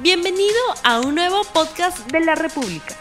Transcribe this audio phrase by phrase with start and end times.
[0.00, 2.94] Bienvenido a un nuevo podcast de la República.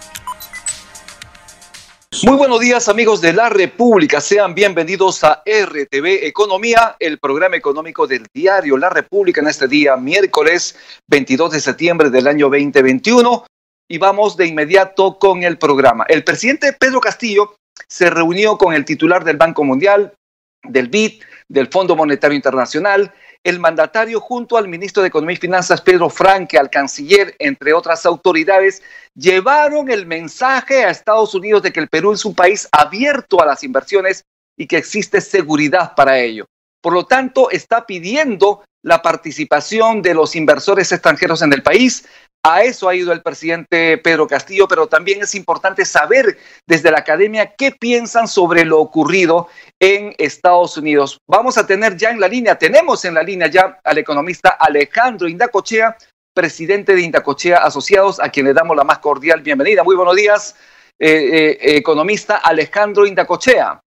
[2.23, 8.07] Muy buenos días amigos de la República, sean bienvenidos a RTV Economía, el programa económico
[8.07, 10.75] del diario La República en este día miércoles
[11.07, 13.45] 22 de septiembre del año 2021
[13.88, 16.04] y vamos de inmediato con el programa.
[16.07, 17.57] El presidente Pedro Castillo
[17.88, 20.16] se reunió con el titular del Banco Mundial,
[20.64, 23.14] del BID, del Fondo Monetario Internacional,
[23.44, 28.06] el mandatario junto al ministro de Economía y Finanzas, Pedro Franque, al canciller, entre otras
[28.06, 28.82] autoridades,
[29.15, 33.45] llevaron el mensaje a Estados Unidos de que el Perú es un país abierto a
[33.45, 34.25] las inversiones
[34.58, 36.45] y que existe seguridad para ello.
[36.81, 42.08] Por lo tanto, está pidiendo la participación de los inversores extranjeros en el país,
[42.41, 47.00] a eso ha ido el presidente Pedro Castillo, pero también es importante saber desde la
[47.00, 49.50] academia qué piensan sobre lo ocurrido
[49.81, 51.19] en Estados Unidos.
[51.28, 55.28] Vamos a tener ya en la línea, tenemos en la línea ya al economista Alejandro
[55.28, 55.97] Indacochea,
[56.33, 59.83] presidente de Indacochea Asociados, a quien le damos la más cordial bienvenida.
[59.83, 60.56] Muy buenos días,
[60.97, 63.81] eh, eh, economista Alejandro Indacochea.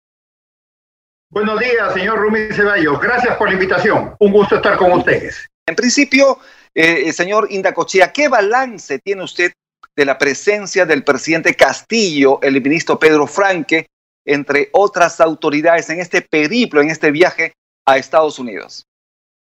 [1.32, 3.00] Buenos días, señor Rumi Ceballos.
[3.00, 4.16] Gracias por la invitación.
[4.18, 5.48] Un gusto estar con ustedes.
[5.68, 6.40] En principio,
[6.74, 9.52] eh, señor Indacochea, ¿qué balance tiene usted
[9.96, 13.86] de la presencia del presidente Castillo, el ministro Pedro Franque,
[14.26, 17.54] entre otras autoridades en este periplo, en este viaje
[17.86, 18.88] a Estados Unidos?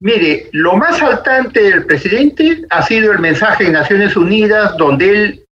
[0.01, 5.45] Mire, lo más saltante del presidente ha sido el mensaje de Naciones Unidas donde él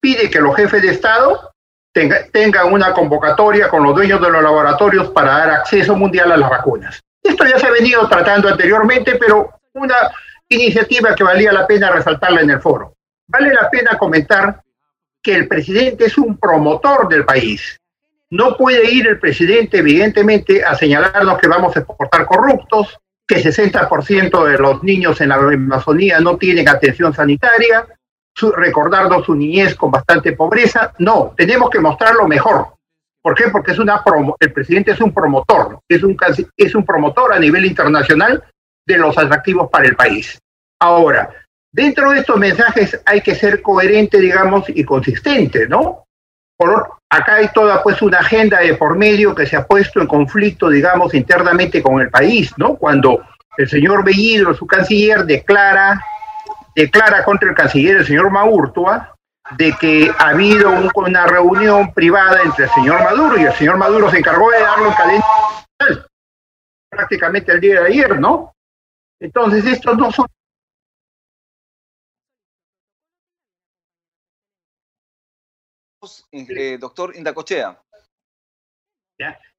[0.00, 1.53] pide que los jefes de Estado
[1.94, 6.50] tengan una convocatoria con los dueños de los laboratorios para dar acceso mundial a las
[6.50, 7.00] vacunas.
[7.22, 9.94] Esto ya se ha venido tratando anteriormente, pero una
[10.48, 12.94] iniciativa que valía la pena resaltarla en el foro.
[13.28, 14.60] Vale la pena comentar
[15.22, 17.80] que el presidente es un promotor del país.
[18.30, 24.44] No puede ir el presidente, evidentemente, a señalarnos que vamos a exportar corruptos, que 60%
[24.44, 27.86] de los niños en la Amazonía no tienen atención sanitaria,
[28.56, 30.92] recordarnos su niñez con bastante pobreza.
[30.98, 32.68] No, tenemos que mostrar lo mejor.
[33.22, 33.48] ¿Por qué?
[33.48, 34.02] Porque es una
[34.38, 36.16] el presidente es un promotor, es un,
[36.56, 38.44] es un promotor a nivel internacional
[38.86, 40.38] de los atractivos para el país.
[40.78, 41.30] Ahora,
[41.72, 46.04] dentro de estos mensajes hay que ser coherente, digamos, y consistente, ¿no?
[46.56, 50.06] Por, acá hay toda pues una agenda de por medio que se ha puesto en
[50.06, 52.76] conflicto, digamos, internamente con el país, ¿no?
[52.76, 53.22] Cuando
[53.56, 55.98] el señor Bellido, su canciller, declara,
[56.74, 59.14] declara contra el canciller, el señor Maurtua,
[59.56, 64.10] de que ha habido una reunión privada entre el señor Maduro y el señor Maduro
[64.10, 65.24] se encargó de darlo en cadena
[66.88, 68.54] prácticamente el día de ayer, ¿no?
[69.20, 70.26] Entonces, estos no son
[76.32, 77.80] eh, doctor Indacochea.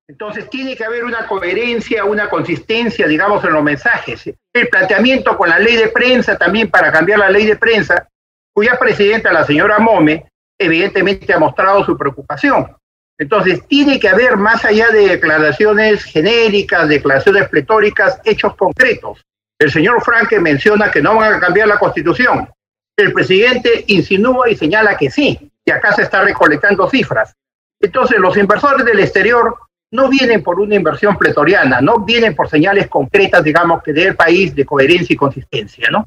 [0.08, 4.32] Entonces tiene que haber una coherencia, una consistencia, digamos, en los mensajes.
[4.54, 8.08] El planteamiento con la ley de prensa también para cambiar la ley de prensa,
[8.54, 12.76] cuya presidenta, la señora Mome, evidentemente ha mostrado su preocupación.
[13.18, 19.26] Entonces tiene que haber, más allá de declaraciones genéricas, declaraciones pletóricas, hechos concretos.
[19.58, 22.50] El señor Franke menciona que no van a cambiar la constitución.
[22.98, 27.34] El presidente insinúa y señala que sí, y acá se está recolectando cifras.
[27.80, 29.58] Entonces, los inversores del exterior
[29.92, 34.56] no vienen por una inversión pletoriana, no vienen por señales concretas, digamos, que del país
[34.56, 36.06] de coherencia y consistencia, ¿no?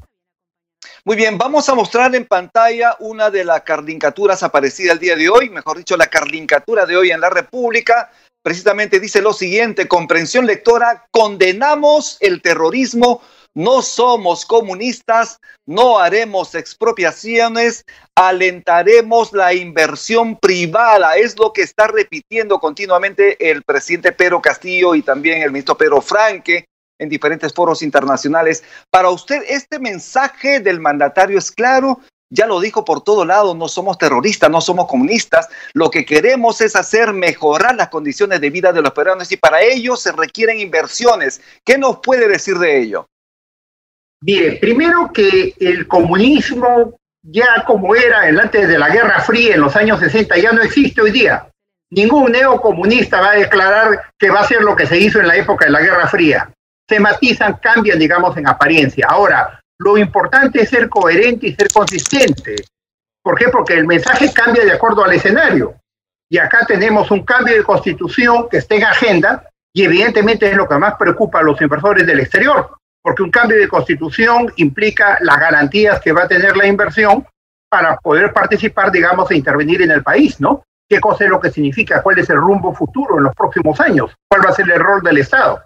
[1.05, 5.29] Muy bien, vamos a mostrar en pantalla una de las carlincaturas aparecida el día de
[5.29, 8.11] hoy, mejor dicho, la carlincatura de hoy en la República.
[8.43, 13.21] Precisamente dice lo siguiente, comprensión lectora, condenamos el terrorismo
[13.59, 15.37] no somos comunistas,
[15.67, 17.83] no haremos expropiaciones,
[18.15, 21.17] alentaremos la inversión privada.
[21.17, 25.99] Es lo que está repitiendo continuamente el presidente Pedro Castillo y también el ministro Pedro
[25.99, 28.63] Franque en diferentes foros internacionales.
[28.89, 31.99] Para usted, este mensaje del mandatario es claro.
[32.31, 35.49] Ya lo dijo por todo lado, no somos terroristas, no somos comunistas.
[35.73, 39.61] Lo que queremos es hacer mejorar las condiciones de vida de los peruanos y para
[39.61, 41.41] ello se requieren inversiones.
[41.65, 43.05] ¿Qué nos puede decir de ello?
[44.21, 49.75] Mire, primero que el comunismo, ya como era antes de la Guerra Fría en los
[49.75, 51.47] años 60, ya no existe hoy día.
[51.91, 55.37] Ningún neocomunista va a declarar que va a ser lo que se hizo en la
[55.37, 56.51] época de la Guerra Fría.
[56.87, 59.07] Se matizan, cambian, digamos, en apariencia.
[59.09, 62.55] Ahora, lo importante es ser coherente y ser consistente.
[63.23, 63.47] ¿Por qué?
[63.47, 65.75] Porque el mensaje cambia de acuerdo al escenario.
[66.29, 70.67] Y acá tenemos un cambio de constitución que esté en agenda y evidentemente es lo
[70.67, 75.39] que más preocupa a los inversores del exterior porque un cambio de constitución implica las
[75.39, 77.25] garantías que va a tener la inversión
[77.69, 80.63] para poder participar, digamos, e intervenir en el país, ¿no?
[80.89, 82.01] ¿Qué cosa es lo que significa?
[82.01, 84.11] ¿Cuál es el rumbo futuro en los próximos años?
[84.27, 85.63] ¿Cuál va a ser el rol del Estado?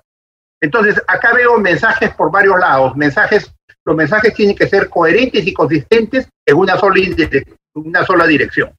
[0.62, 3.54] Entonces, acá veo mensajes por varios lados, mensajes
[3.86, 6.96] los mensajes tienen que ser coherentes y consistentes en una sola,
[7.74, 8.74] una sola dirección.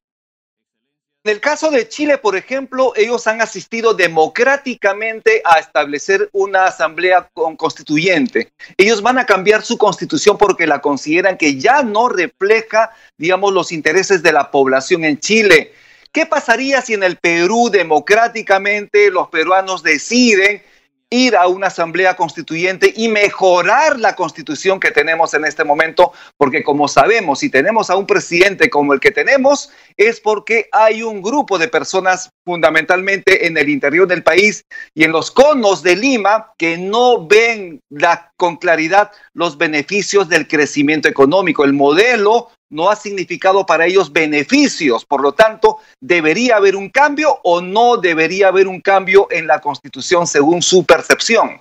[1.26, 7.30] En el caso de Chile, por ejemplo, ellos han asistido democráticamente a establecer una asamblea
[7.56, 8.52] constituyente.
[8.76, 13.72] Ellos van a cambiar su constitución porque la consideran que ya no refleja, digamos, los
[13.72, 15.72] intereses de la población en Chile.
[16.12, 20.62] ¿Qué pasaría si en el Perú democráticamente los peruanos deciden
[21.10, 26.62] ir a una asamblea constituyente y mejorar la constitución que tenemos en este momento, porque
[26.62, 31.22] como sabemos, si tenemos a un presidente como el que tenemos, es porque hay un
[31.22, 34.64] grupo de personas fundamentalmente en el interior del país
[34.94, 40.46] y en los conos de Lima que no ven la, con claridad los beneficios del
[40.46, 41.64] crecimiento económico.
[41.64, 45.06] El modelo no ha significado para ellos beneficios.
[45.06, 49.62] Por lo tanto, ¿debería haber un cambio o no debería haber un cambio en la
[49.62, 51.58] Constitución según su percepción?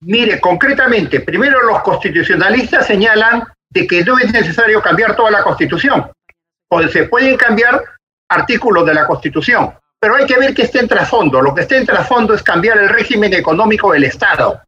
[0.00, 6.10] Mire, concretamente, primero los constitucionalistas señalan de que no es necesario cambiar toda la Constitución,
[6.68, 7.80] o se pueden cambiar
[8.28, 11.40] artículos de la Constitución, pero hay que ver qué está en trasfondo.
[11.40, 14.60] Lo que está en trasfondo es cambiar el régimen económico del Estado,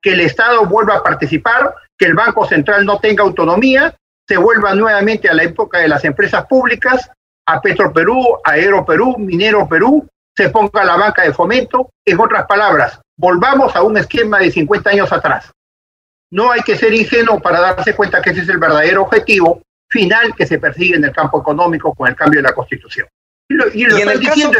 [0.00, 3.94] que el Estado vuelva a participar, que el Banco Central no tenga autonomía
[4.28, 7.10] se vuelva nuevamente a la época de las empresas públicas,
[7.46, 10.06] a Petro Perú, a Aero Perú, Minero Perú,
[10.36, 11.90] se ponga la banca de fomento.
[12.04, 15.50] En otras palabras, volvamos a un esquema de 50 años atrás.
[16.30, 20.34] No hay que ser ingenuo para darse cuenta que ese es el verdadero objetivo final
[20.36, 23.08] que se persigue en el campo económico con el cambio de la Constitución.
[23.48, 24.52] Y lo, y en el caso,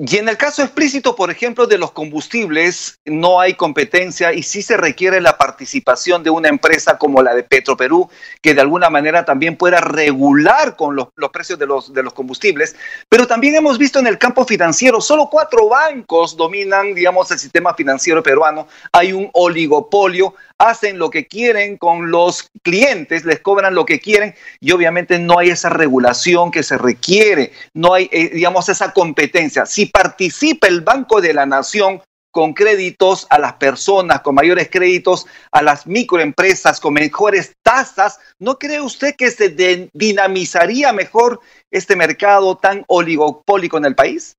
[0.00, 4.62] y en el caso explícito, por ejemplo, de los combustibles, no hay competencia y sí
[4.62, 8.08] se requiere la participación de una empresa como la de Petroperú,
[8.40, 12.76] que de alguna manera también pueda regular con los, precios de los, de los combustibles.
[13.08, 17.74] Pero también hemos visto en el campo financiero, solo cuatro bancos dominan, digamos, el sistema
[17.74, 18.68] financiero peruano.
[18.92, 24.34] Hay un oligopolio hacen lo que quieren con los clientes, les cobran lo que quieren
[24.60, 29.66] y obviamente no hay esa regulación que se requiere, no hay, eh, digamos, esa competencia.
[29.66, 35.26] Si participa el Banco de la Nación con créditos a las personas, con mayores créditos
[35.50, 41.40] a las microempresas, con mejores tasas, ¿no cree usted que se dinamizaría mejor
[41.70, 44.36] este mercado tan oligopólico en el país?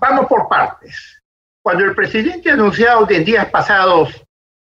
[0.00, 1.20] Vamos por partes.
[1.62, 4.22] Cuando el presidente ha anunciado en días pasados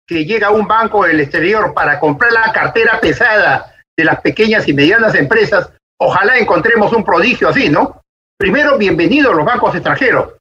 [0.08, 4.68] que llega a un banco del exterior para comprar la cartera pesada de las pequeñas
[4.68, 5.70] y medianas empresas,
[6.00, 8.02] ojalá encontremos un prodigio así, ¿no?
[8.38, 10.36] Primero, bienvenidos los bancos extranjeros.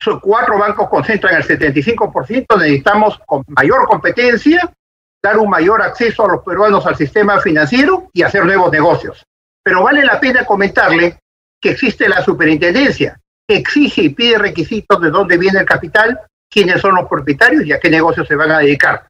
[0.00, 4.72] Son cuatro bancos concentran el 75%, necesitamos con mayor competencia,
[5.22, 9.24] dar un mayor acceso a los peruanos al sistema financiero y hacer nuevos negocios.
[9.62, 11.18] Pero vale la pena comentarle
[11.60, 16.18] que existe la superintendencia, que exige y pide requisitos de dónde viene el capital
[16.50, 19.06] quiénes son los propietarios y a qué negocios se van a dedicar.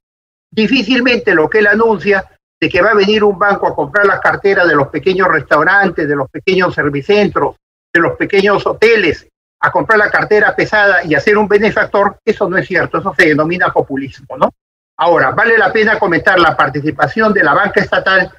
[0.50, 2.24] Difícilmente lo que él anuncia
[2.60, 6.06] de que va a venir un banco a comprar las carteras de los pequeños restaurantes,
[6.06, 7.56] de los pequeños servicentros,
[7.92, 9.26] de los pequeños hoteles,
[9.62, 13.28] a comprar la cartera pesada y hacer un benefactor, eso no es cierto, eso se
[13.28, 14.50] denomina populismo, ¿no?
[14.98, 18.30] Ahora, vale la pena comentar la participación de la banca estatal,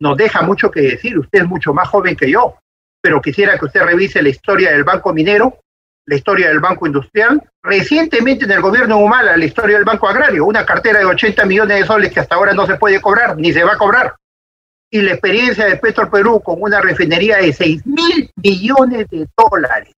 [0.00, 2.56] nos deja mucho que decir, usted es mucho más joven que yo,
[3.00, 5.58] pero quisiera que usted revise la historia del Banco Minero,
[6.06, 10.44] la historia del Banco Industrial, recientemente en el gobierno Humala, la historia del Banco Agrario,
[10.44, 13.52] una cartera de 80 millones de soles que hasta ahora no se puede cobrar, ni
[13.52, 14.16] se va a cobrar.
[14.90, 19.94] Y la experiencia de Petro Perú con una refinería de 6 mil millones de dólares,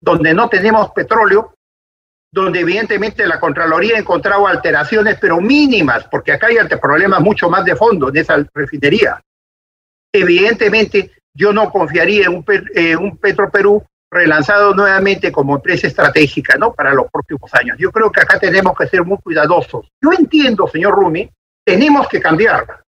[0.00, 1.54] donde no tenemos petróleo,
[2.30, 7.64] donde evidentemente la Contraloría ha encontrado alteraciones, pero mínimas, porque acá hay problemas mucho más
[7.64, 9.20] de fondo en esa refinería.
[10.12, 12.44] Evidentemente, yo no confiaría en un,
[12.74, 16.72] eh, un Petro Perú relanzado nuevamente como empresa estratégica ¿no?
[16.72, 17.76] para los próximos años.
[17.78, 19.88] Yo creo que acá tenemos que ser muy cuidadosos.
[20.02, 21.30] Yo entiendo, señor Rumi,
[21.64, 22.82] tenemos que cambiar.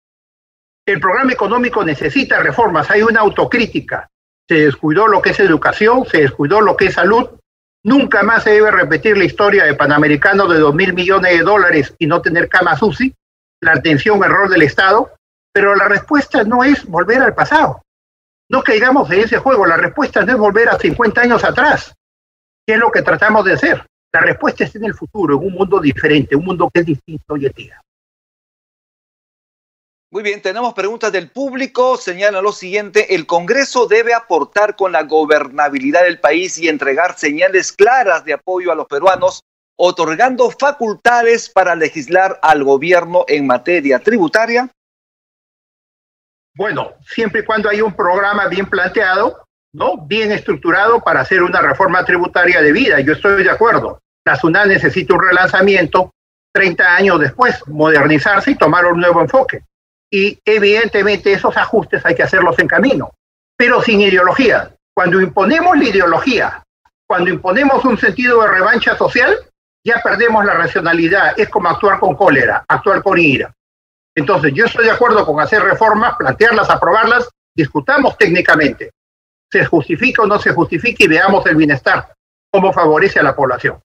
[0.86, 4.08] El programa económico necesita reformas, hay una autocrítica.
[4.48, 7.28] Se descuidó lo que es educación, se descuidó lo que es salud.
[7.84, 11.94] Nunca más se debe repetir la historia de Panamericano de dos mil millones de dólares
[11.98, 13.14] y no tener cama UCI,
[13.60, 15.12] la atención, error del Estado.
[15.52, 17.82] Pero la respuesta no es volver al pasado.
[18.50, 19.64] No caigamos en ese juego.
[19.64, 21.94] La respuesta no es volver a 50 años atrás.
[22.66, 23.86] ¿Qué es lo que tratamos de hacer?
[24.12, 27.34] La respuesta está en el futuro, en un mundo diferente, un mundo que es distinto
[27.34, 27.80] hoy en día.
[30.12, 31.96] Muy bien, tenemos preguntas del público.
[31.96, 37.72] Señala lo siguiente, el Congreso debe aportar con la gobernabilidad del país y entregar señales
[37.72, 39.44] claras de apoyo a los peruanos,
[39.78, 44.68] otorgando facultades para legislar al gobierno en materia tributaria.
[46.60, 49.96] Bueno, siempre y cuando hay un programa bien planteado, ¿no?
[49.96, 53.00] Bien estructurado para hacer una reforma tributaria de vida.
[53.00, 54.02] Yo estoy de acuerdo.
[54.26, 56.10] La SUNAT necesita un relanzamiento,
[56.52, 59.64] 30 años después, modernizarse y tomar un nuevo enfoque.
[60.10, 63.10] Y evidentemente esos ajustes hay que hacerlos en camino,
[63.56, 64.70] pero sin ideología.
[64.94, 66.62] Cuando imponemos la ideología,
[67.06, 69.34] cuando imponemos un sentido de revancha social,
[69.82, 71.40] ya perdemos la racionalidad.
[71.40, 73.50] Es como actuar con cólera, actuar con ira.
[74.14, 78.90] Entonces, yo estoy de acuerdo con hacer reformas, plantearlas, aprobarlas, discutamos técnicamente.
[79.50, 82.12] Se justifica o no se justifica y veamos el bienestar,
[82.50, 83.80] cómo favorece a la población.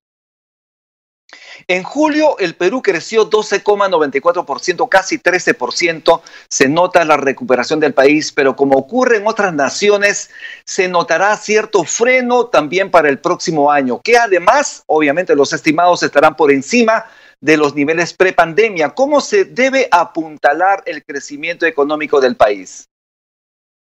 [1.67, 6.21] En julio el Perú creció 12,94%, casi 13%.
[6.49, 10.29] Se nota la recuperación del país, pero como ocurre en otras naciones,
[10.65, 16.35] se notará cierto freno también para el próximo año, que además, obviamente, los estimados estarán
[16.35, 17.05] por encima
[17.41, 18.89] de los niveles prepandemia.
[18.89, 22.89] ¿Cómo se debe apuntalar el crecimiento económico del país?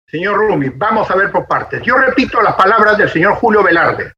[0.07, 1.81] Señor Rumi, vamos a ver por partes.
[1.83, 4.13] Yo repito las palabras del señor Julio Velarde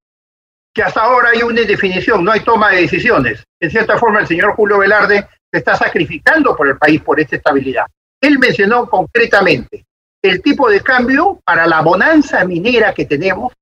[0.77, 3.43] que hasta ahora hay una indefinición, no hay toma de decisiones.
[3.59, 7.35] En cierta forma, el señor Julio Velarde se está sacrificando por el país por esta
[7.35, 7.87] estabilidad.
[8.21, 9.87] Él mencionó concretamente
[10.21, 13.53] el tipo de cambio para la bonanza minera que tenemos.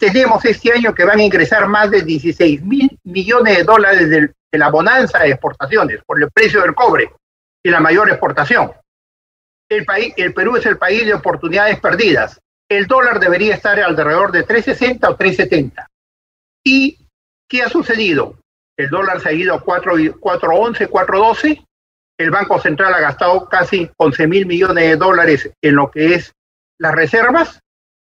[0.00, 4.32] tenemos este año que van a ingresar más de 16 mil millones de dólares de,
[4.50, 7.12] de la bonanza de exportaciones por el precio del cobre
[7.62, 8.72] y la mayor exportación.
[9.68, 12.40] El, país, el Perú es el país de oportunidades perdidas.
[12.68, 15.86] El dólar debería estar alrededor de 3.60 o 3.70.
[16.64, 16.98] ¿Y
[17.48, 18.38] qué ha sucedido?
[18.76, 21.64] El dólar se ha ido a 4.11, 4.12.
[22.18, 26.32] El Banco Central ha gastado casi 11 mil millones de dólares en lo que es
[26.78, 27.60] las reservas.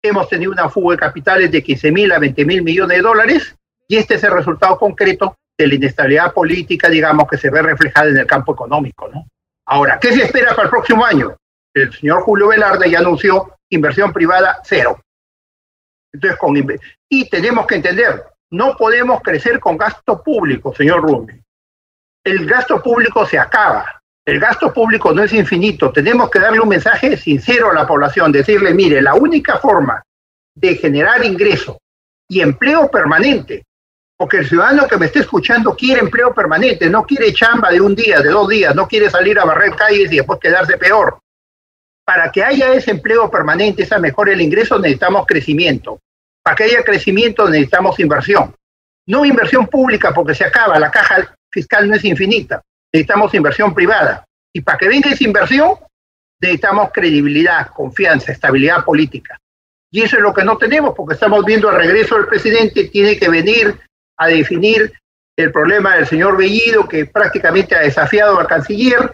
[0.03, 3.55] Hemos tenido una fuga de capitales de 15 mil a 20 mil millones de dólares.
[3.87, 8.09] Y este es el resultado concreto de la inestabilidad política, digamos, que se ve reflejada
[8.09, 9.07] en el campo económico.
[9.07, 9.27] ¿no?
[9.65, 11.35] Ahora, ¿qué se espera para el próximo año?
[11.73, 14.99] El señor Julio Velarde ya anunció inversión privada cero.
[16.13, 16.55] Entonces, con
[17.09, 21.39] y tenemos que entender, no podemos crecer con gasto público, señor Rumi.
[22.23, 24.01] El gasto público se acaba.
[24.25, 25.91] El gasto público no es infinito.
[25.91, 30.03] Tenemos que darle un mensaje sincero a la población, decirle, mire, la única forma
[30.53, 31.79] de generar ingreso
[32.29, 33.63] y empleo permanente,
[34.21, 37.95] porque el ciudadano que me esté escuchando quiere empleo permanente, no quiere chamba de un
[37.95, 41.17] día, de dos días, no quiere salir a barrer calles y después quedarse peor.
[42.05, 46.01] Para que haya ese empleo permanente, esa mejora el ingreso, necesitamos crecimiento.
[46.43, 48.53] Para que haya crecimiento necesitamos inversión.
[49.07, 52.61] No inversión pública porque se acaba, la caja fiscal no es infinita.
[52.93, 54.23] Necesitamos inversión privada.
[54.53, 55.71] Y para que venga esa inversión,
[56.39, 59.39] necesitamos credibilidad, confianza, estabilidad política.
[59.89, 63.17] Y eso es lo que no tenemos porque estamos viendo el regreso del presidente, tiene
[63.17, 63.79] que venir
[64.21, 64.91] a definir
[65.35, 69.11] el problema del señor Bellido, que prácticamente ha desafiado al canciller,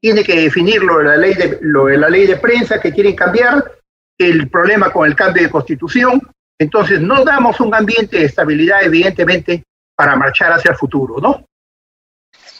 [0.00, 2.92] tiene que definir lo de la ley de, lo de, la ley de prensa que
[2.92, 3.72] quieren cambiar,
[4.18, 6.20] el problema con el cambio de constitución,
[6.58, 11.44] entonces, no damos un ambiente de estabilidad, evidentemente, para marchar hacia el futuro, ¿no?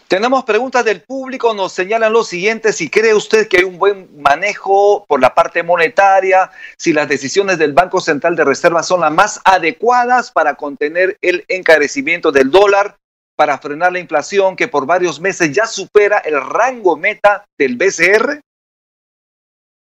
[0.08, 4.08] Tenemos preguntas del público, nos señalan lo siguiente, si cree usted que hay un buen
[4.22, 9.10] manejo por la parte monetaria, si las decisiones del Banco Central de Reserva son las
[9.10, 12.96] más adecuadas para contener el encarecimiento del dólar,
[13.34, 18.40] para frenar la inflación que por varios meses ya supera el rango meta del BCR.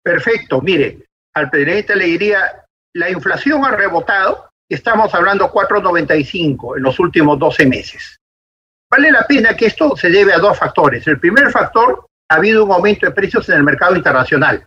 [0.03, 6.99] Perfecto, mire, al presidente le diría, la inflación ha rebotado, estamos hablando 4,95 en los
[6.99, 8.19] últimos 12 meses.
[8.95, 11.07] Vale la pena que esto se debe a dos factores.
[11.07, 14.63] El primer factor, ha habido un aumento de precios en el mercado internacional,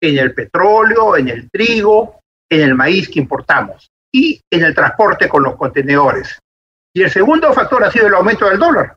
[0.00, 5.28] en el petróleo, en el trigo, en el maíz que importamos y en el transporte
[5.28, 6.38] con los contenedores.
[6.94, 8.94] Y el segundo factor ha sido el aumento del dólar.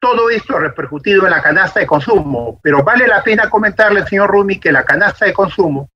[0.00, 4.30] Todo esto ha repercutido en la canasta de consumo, pero vale la pena comentarle, señor
[4.30, 5.90] Rumi, que la canasta de consumo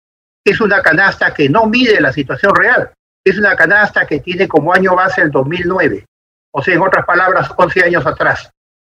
[0.45, 2.89] es una canasta que no mide la situación real,
[3.25, 6.07] es una canasta que tiene como año base el 2009,
[6.59, 8.51] o sea, en otras palabras, 11 años atrás.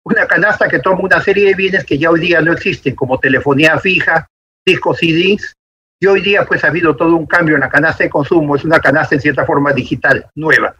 [0.03, 3.19] Una canasta que toma una serie de bienes que ya hoy día no existen, como
[3.19, 4.27] telefonía fija,
[4.63, 5.55] discos CDs,
[5.99, 8.63] y hoy día pues ha habido todo un cambio en la canasta de consumo, es
[8.63, 10.75] una canasta en cierta forma digital, nueva.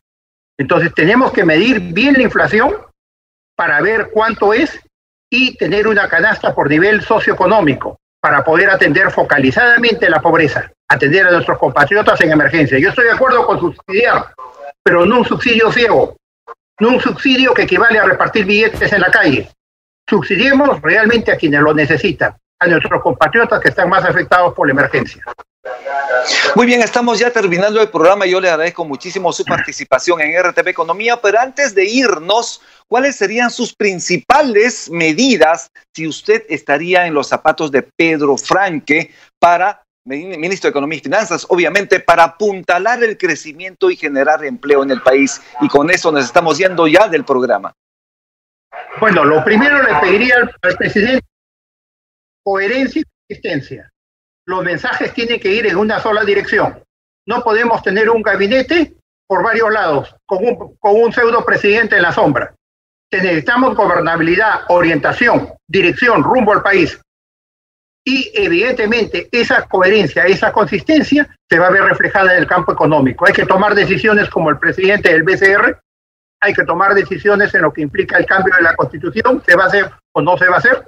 [0.55, 2.75] Entonces tenemos que medir bien la inflación
[3.55, 4.79] para ver cuánto es
[5.31, 11.31] y tener una canasta por nivel socioeconómico para poder atender focalizadamente la pobreza, atender a
[11.31, 12.77] nuestros compatriotas en emergencia.
[12.77, 14.31] Yo estoy de acuerdo con subsidiar,
[14.83, 16.15] pero no un subsidio ciego,
[16.79, 19.49] no un subsidio que equivale a repartir billetes en la calle.
[20.09, 24.73] Subsidiemos realmente a quienes lo necesitan, a nuestros compatriotas que están más afectados por la
[24.73, 25.23] emergencia.
[26.55, 28.25] Muy bien, estamos ya terminando el programa.
[28.25, 33.49] Yo le agradezco muchísimo su participación en RTV Economía, pero antes de irnos, ¿cuáles serían
[33.49, 40.71] sus principales medidas si usted estaría en los zapatos de Pedro Franque para, ministro de
[40.71, 45.41] Economía y Finanzas, obviamente, para apuntalar el crecimiento y generar empleo en el país?
[45.61, 47.73] Y con eso nos estamos yendo ya del programa.
[48.99, 51.25] Bueno, lo primero le pediría al, presidente
[52.43, 53.91] coherencia y consistencia.
[54.45, 56.81] Los mensajes tienen que ir en una sola dirección.
[57.25, 58.93] No podemos tener un gabinete
[59.27, 62.55] por varios lados, con un, con un pseudo presidente en la sombra.
[63.11, 66.99] Necesitamos gobernabilidad, orientación, dirección, rumbo al país.
[68.09, 73.27] Y evidentemente esa coherencia, esa consistencia se va a ver reflejada en el campo económico.
[73.27, 75.77] Hay que tomar decisiones como el presidente del BCR,
[76.39, 79.65] hay que tomar decisiones en lo que implica el cambio de la constitución, se va
[79.65, 80.87] a hacer o no se va a hacer,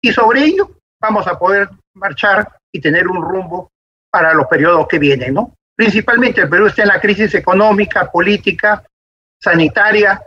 [0.00, 3.70] y sobre ello vamos a poder marchar y tener un rumbo
[4.10, 5.52] para los periodos que vienen, ¿no?
[5.76, 8.82] Principalmente el Perú está en la crisis económica, política,
[9.38, 10.18] sanitaria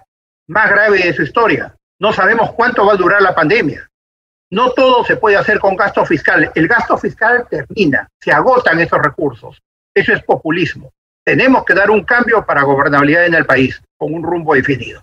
[0.50, 1.76] más grave de su historia.
[2.00, 3.90] No sabemos cuánto va a durar la pandemia.
[4.50, 6.52] No todo se puede hacer con gasto fiscal.
[6.56, 9.62] El gasto fiscal termina, se agotan esos recursos.
[9.94, 10.92] Eso es populismo.
[11.26, 15.02] Tenemos que dar un cambio para gobernabilidad en el país, con un rumbo definido.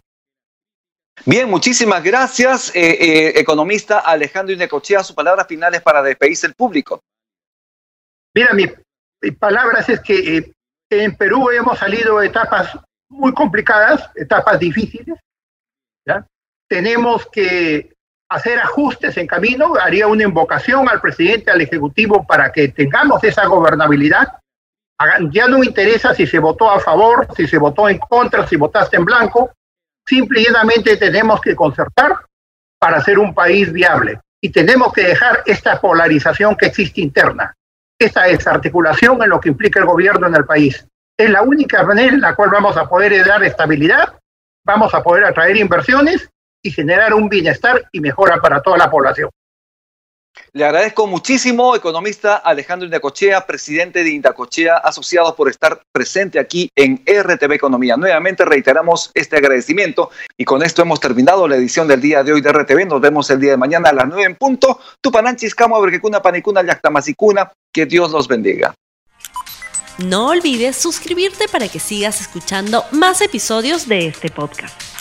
[1.27, 5.05] Bien, muchísimas gracias, eh, eh, economista Alejandro Inecochea.
[5.05, 7.03] Sus palabras finales para despedirse el público.
[8.35, 8.67] Mira, mi,
[9.33, 10.53] palabras es que eh,
[10.91, 15.19] en Perú hemos salido de etapas muy complicadas, etapas difíciles.
[16.69, 17.94] Tenemos que
[18.29, 19.75] hacer ajustes en camino.
[19.81, 24.39] Haría una invocación al presidente, al ejecutivo, para que tengamos esa gobernabilidad.
[25.31, 28.97] Ya no interesa si se votó a favor, si se votó en contra, si votaste
[28.97, 29.53] en blanco.
[30.07, 32.13] Simple y tenemos que concertar
[32.79, 34.21] para ser un país viable.
[34.41, 37.55] Y tenemos que dejar esta polarización que existe interna
[37.99, 40.87] esta desarticulación en lo que implica el gobierno en el país.
[41.17, 44.19] Es la única manera en la cual vamos a poder dar estabilidad,
[44.65, 46.29] vamos a poder atraer inversiones
[46.65, 49.31] y generar un bienestar y mejora para toda la población.
[50.53, 57.03] Le agradezco muchísimo, economista Alejandro Indacochea, presidente de Indacochea Asociados, por estar presente aquí en
[57.07, 57.97] RTV Economía.
[57.97, 62.41] Nuevamente reiteramos este agradecimiento y con esto hemos terminado la edición del día de hoy
[62.41, 62.87] de RTV.
[62.87, 64.81] Nos vemos el día de mañana a las nueve en punto.
[65.01, 67.53] Tupananchis, Camo, Berquecuna, Panicuna, Yactamasicuna.
[67.73, 68.75] Que Dios los bendiga.
[69.99, 74.94] No olvides suscribirte para que sigas escuchando más episodios de este podcast.